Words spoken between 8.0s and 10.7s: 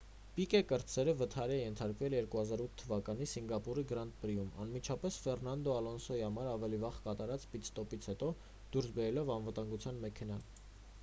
հետո՝ դուրս բերելով անվտանգության մեքենան։